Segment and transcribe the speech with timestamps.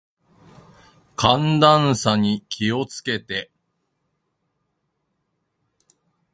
[1.15, 3.51] 寒暖差に気を付けて。